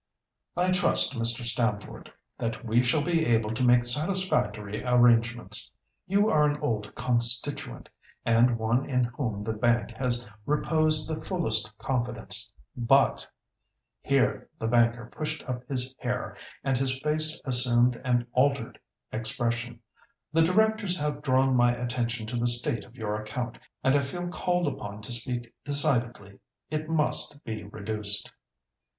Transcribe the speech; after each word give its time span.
"I 0.57 0.71
trust, 0.71 1.13
Mr. 1.13 1.43
Stamford, 1.43 2.11
that 2.39 2.65
we 2.65 2.81
shall 2.81 3.03
be 3.03 3.23
able 3.23 3.53
to 3.53 3.63
make 3.63 3.85
satisfactory 3.85 4.83
arrangements. 4.83 5.71
You 6.07 6.27
are 6.27 6.43
an 6.49 6.59
old 6.59 6.95
constituent, 6.95 7.87
and 8.25 8.57
one 8.57 8.89
in 8.89 9.03
whom 9.03 9.43
the 9.43 9.53
bank 9.53 9.91
has 9.91 10.27
reposed 10.47 11.07
the 11.07 11.21
fullest 11.23 11.77
confidence; 11.77 12.51
but," 12.75 13.27
here 14.01 14.49
the 14.57 14.65
banker 14.65 15.05
pushed 15.05 15.43
up 15.43 15.63
his 15.69 15.95
hair, 15.99 16.35
and 16.63 16.79
his 16.79 16.99
face 17.01 17.39
assumed 17.45 17.97
an 18.03 18.25
altered 18.33 18.79
expression, 19.11 19.81
"the 20.33 20.41
directors 20.41 20.97
have 20.97 21.21
drawn 21.21 21.55
my 21.55 21.75
attention 21.75 22.25
to 22.25 22.37
the 22.37 22.47
state 22.47 22.85
of 22.85 22.95
your 22.95 23.21
account, 23.21 23.59
and 23.83 23.95
I 23.95 24.01
feel 24.01 24.29
called 24.29 24.67
upon 24.67 25.03
to 25.03 25.11
speak 25.11 25.53
decidedly. 25.63 26.39
It 26.71 26.89
must 26.89 27.43
be 27.43 27.63
reduced." 27.65 28.31